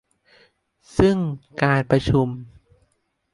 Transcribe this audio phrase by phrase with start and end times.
[0.97, 1.17] ซึ่ง
[1.63, 2.27] การประชุม